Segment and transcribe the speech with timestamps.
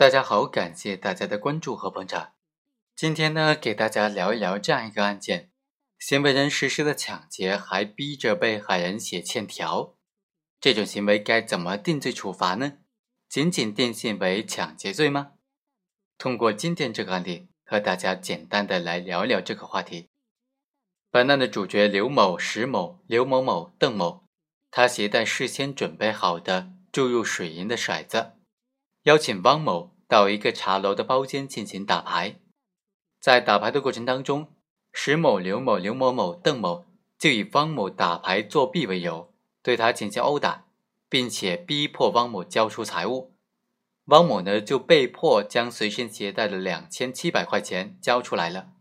[0.00, 2.32] 大家好，感谢大家的关注和捧场。
[2.96, 5.50] 今天呢，给大家聊一聊这样一个案件：
[5.98, 9.94] 行为人实施的抢劫，还逼着被害人写欠条，
[10.58, 12.78] 这种行为该怎么定罪处罚呢？
[13.28, 15.32] 仅仅定性为抢劫罪吗？
[16.16, 20.08] 通过今天这个案例，和大家简单的来聊聊这个话题。
[21.10, 24.24] 本案的主角刘某、石某、刘某某、邓某，
[24.70, 28.39] 他携带事先准备好的注入水银的骰子。
[29.04, 32.38] 邀请汪某到一个茶楼的包间进行打牌，
[33.18, 34.52] 在打牌的过程当中，
[34.92, 36.84] 石某、刘某、刘某某、邓某
[37.18, 39.32] 就以汪某打牌作弊为由，
[39.62, 40.66] 对他进行殴打，
[41.08, 43.32] 并且逼迫汪某交出财物。
[44.06, 48.72] 汪某呢就被迫将随身携带的两千七百块钱交出来了，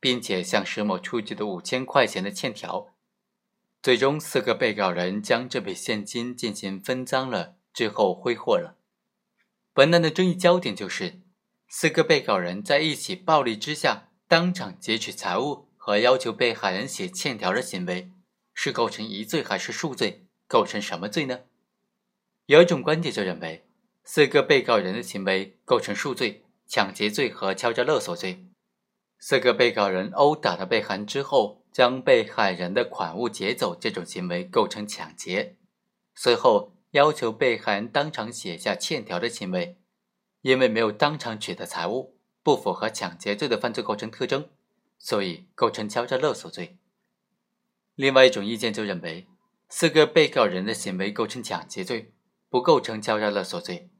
[0.00, 2.88] 并且向石某出具的五千块钱的欠条。
[3.80, 8.78] 最终，四个被告人将这笔现金进行分赃了之后挥霍了。
[9.72, 11.20] 本案的争议焦点就是，
[11.68, 18.10] 四个被告人在一起暴力之下当场劫取财物和要求被害人写欠条的行为，
[18.52, 20.26] 是构成一罪还是数罪？
[20.48, 21.42] 构成什么罪呢？
[22.46, 23.64] 有一种观点就认为，
[24.02, 28.46] 四个被告人的行为构成数罪：抢劫罪和敲诈勒索罪。
[29.20, 35.56] 四个被告人殴打了被害人之后，将被害人的款物劫走，这种行为构成抢劫。
[36.16, 36.74] 随后。
[36.92, 39.78] 要求被害人当场写下欠条的行为，
[40.42, 44.48] 因为没有当场取得财物，不符合抢劫罪的犯罪构成特征，
[44.98, 46.78] 所以构成敲诈勒索罪。
[47.94, 49.28] 另外一种意见就认为，
[49.68, 52.12] 四个被告人的行为构成抢劫罪，
[52.48, 53.90] 不构成敲诈勒索罪。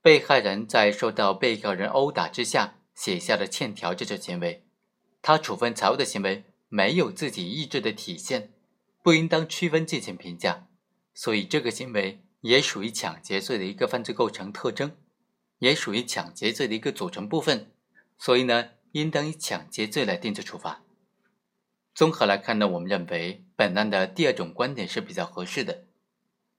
[0.00, 4.64] 被害人在受到被告人殴打之下写下了欠条这种行为，
[5.20, 8.52] 他处分财物的行为没有自己意志的体现，
[9.02, 10.68] 不应当区分进行评价。
[11.14, 14.96] 所以，这个行为也属于抢劫罪的一个犯罪构成特征，
[15.58, 17.70] 也属于抢劫罪的一个组成部分。
[18.18, 20.82] 所以呢，应当以抢劫罪来定罪处罚。
[21.94, 25.84] 综合来看呢，我们认为本案的第二种观点是比较合适的。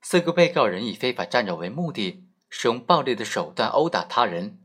[0.02, 4.60] 四个被告人以非法占有为目的，使用暴力的手段殴打他人，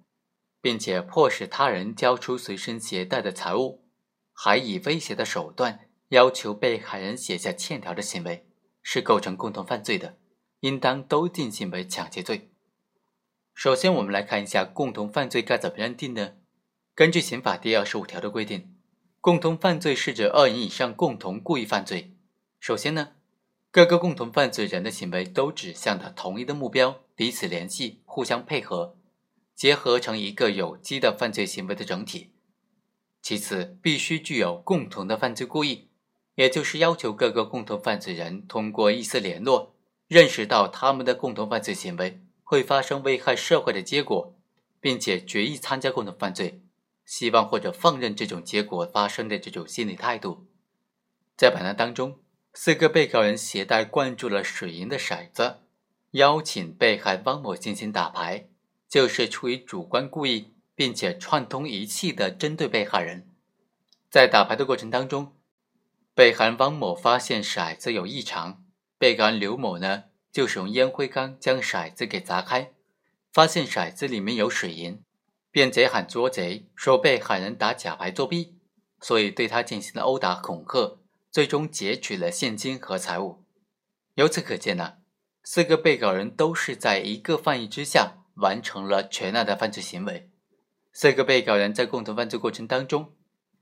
[0.60, 3.84] 并且迫使他人交出随身携带的财物，
[4.32, 8.47] 还以威胁的手段要求被害人写下欠条的行为。
[8.90, 10.16] 是构成共同犯罪的，
[10.60, 12.48] 应当都定性为抢劫罪。
[13.52, 16.36] 首先，我们来看一下共同犯罪该怎么认定呢？
[16.94, 18.74] 根据刑法第二十五条的规定，
[19.20, 22.14] 共同犯罪是指二人以上共同故意犯罪。
[22.60, 23.10] 首先呢，
[23.70, 28.96] 各个共同犯罪人的行为都指向的同一的目标，彼此联系，互相配合，
[29.54, 32.32] 结合成一个有机的犯罪行为的整体。
[33.20, 35.90] 其次，必须具有共同的犯罪故意。
[36.38, 39.74] 也就是要求各个共同犯罪人通过一丝联络，
[40.06, 44.36] 认识到他们的共同犯罪行为会发生危害社会的结果，
[44.78, 46.62] 并且决意参加共同犯罪，
[47.04, 50.46] 希望或者放任这种结果发生的这种心理态度。
[51.36, 52.20] 在本案当中，
[52.54, 55.56] 四个被告人携带灌注了水银的骰子，
[56.12, 58.46] 邀请被害汪某进行打牌，
[58.88, 63.26] 就是出于主观故意，并且串通一气的针对被害人。
[64.08, 65.32] 在打牌的过程当中。
[66.18, 68.64] 被害人汪某发现骰子有异常，
[68.98, 72.72] 被告人刘某呢就使用烟灰缸将骰子给砸开，
[73.32, 75.00] 发现骰子里面有水银，
[75.52, 78.56] 便贼喊捉贼，说被害人打假牌作弊，
[79.00, 80.98] 所以对他进行了殴打恐吓，
[81.30, 83.44] 最终劫取了现金和财物。
[84.14, 84.94] 由此可见呢，
[85.44, 90.28] 四个被告人都是在一个犯意之下完成了全案的犯罪行为。
[90.92, 93.12] 四个被告人在共同犯罪过程当中。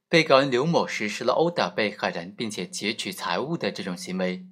[0.09, 4.47] 被告人刘某实施了殴打被害人并且劫取财物的这种行为，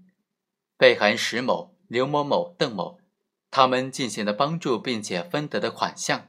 [0.76, 2.98] 被害人石某、刘某某、邓某，
[3.53, 6.26] 他们进行了帮助并且分得的款项，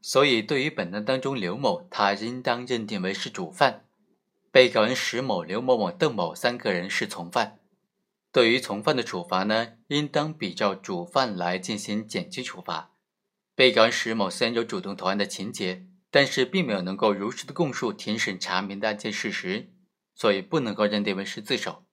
[0.00, 3.80] 所以对于本案当中刘某，他应当认定为是主犯；
[4.52, 7.58] 被告人石某、刘某某、邓某三个人是从犯。
[8.30, 12.92] 对于从犯的处罚呢，应当比照主犯来进行减轻处罚。
[13.56, 15.87] 被告人石某虽然有主动投案的情节。
[16.10, 19.70] 但是并没有能够如实的供述庭审查明的案件事实，
[20.14, 21.84] 所以不能够认定为是自首。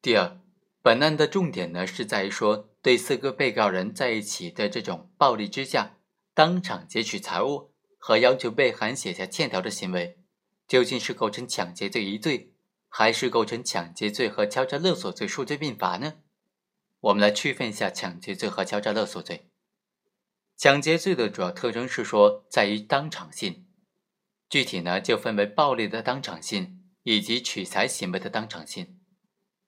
[0.00, 0.40] 第二，
[0.82, 5.98] 本案的重点呢是在于说，对四个被告人在一起的这种暴力之下，
[6.32, 10.18] 当场劫取财物和要求被害人写下欠条的行为，
[10.66, 12.54] 究竟是构成抢劫罪一罪，
[12.88, 16.14] 还是构成抢劫罪和敲诈勒索罪数罪并罚呢？
[17.00, 19.49] 我们来区分一下抢劫罪和敲诈勒索罪。
[20.60, 23.64] 抢劫罪的主要特征是说在于当场性，
[24.50, 28.98] 具体呢就分为暴力的当场性以及取财行为的当场性。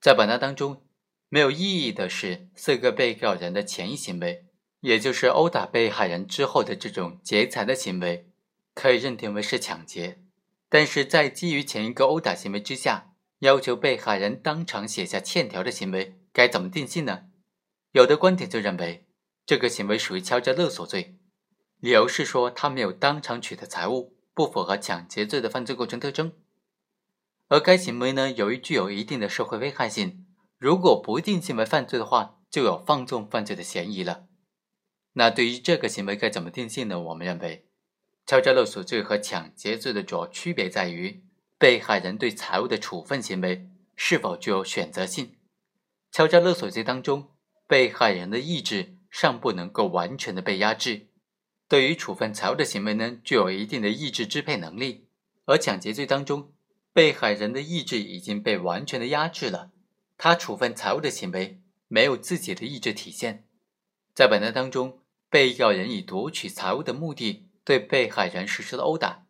[0.02, 0.84] 在本案当中，
[1.30, 4.44] 没有异议的是四个被告人的前一行为，
[4.80, 8.28] 也就是殴打被害人之后的这种劫财的行为，
[8.74, 10.20] 可以认定为是抢劫。
[10.68, 17.28] 但是在基于前一个殴打行为之下，要求被害人当场写下欠条的行为，该怎么定性呢？
[17.92, 19.06] 有的观点就认为，
[19.44, 21.18] 这个行为属于敲诈勒索罪，
[21.80, 26.32] 理由是说他没有当场取得财物，不符合抢劫罪的犯罪构成特征。
[27.48, 30.26] 而该行为呢，由于具有一定的社会危害性，
[30.58, 34.26] 如果不定性为犯罪的话，就有放纵犯罪的嫌疑了。
[35.14, 36.98] 那对于这个行为该怎么定性呢？
[36.98, 37.68] 我们认为，
[38.24, 41.24] 敲诈勒索罪和抢劫罪的主要区别在于，
[41.58, 45.36] 被害人对财物的处分行为是否具有选择性。
[46.10, 47.32] 敲诈勒索罪当中，
[47.66, 51.08] 被害人的意志尚不能够完全的被压制，
[51.68, 55.04] 对于处分财物的行为呢，具有一定的意志支配能力；
[55.44, 56.50] 而抢劫罪当中，
[56.94, 59.70] 被害人的意志已经被完全的压制了，
[60.16, 63.44] 他处分财物的行为没有自己的意志体现。
[64.14, 69.26] 在本案当中，被告人以夺取财物的目的对被害人实施了殴打，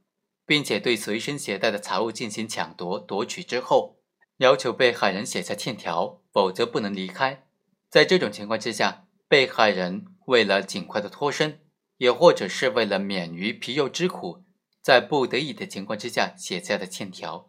[0.47, 3.99] 并且对随身携带的财物进行抢夺夺取之后，
[4.37, 7.45] 要求被害人写下欠条，否则不能离开。
[7.89, 11.63] 在这种情况之下，被害人为了尽快的脱身，
[11.97, 14.45] 也或者是为了免于皮肉之苦，
[14.83, 17.47] 在不得已的情况之下写下的欠条，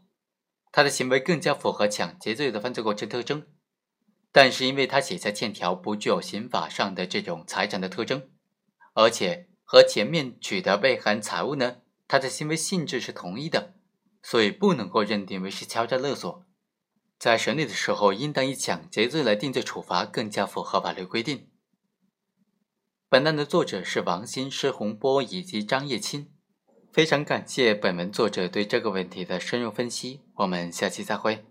[0.72, 3.46] 他的行为更加符合抢劫罪的犯罪构成特征。
[4.32, 8.30] 但是，因为他写下欠条不具有刑法上的这种财产的特征，
[8.94, 13.74] 而且和前面取得被害人财物呢，他的行为性质是同一的，
[14.22, 16.46] 所以不能够认定为是敲诈勒索。
[17.20, 21.50] 在审理的时候，应当以抢劫罪来定罪处罚，更加符合法律规定。
[23.14, 26.32] 本案的作者是王鑫、施洪波以及张叶青，
[26.92, 30.22] 非常感谢本文作者对这个问题的深入分析。
[30.38, 31.46] 我们下期再会。